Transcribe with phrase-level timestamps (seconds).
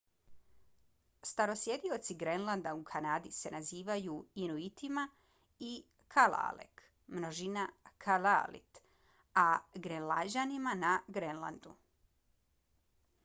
[1.31, 5.03] starosjedioci grenlanda u kanadi se nazivaju se inuitima
[5.67, 5.73] i
[6.15, 6.81] kalaalleq
[7.19, 7.67] množina
[8.07, 8.81] kalaallit
[9.43, 9.45] a
[9.87, 11.77] grenlanđanima na grenlandu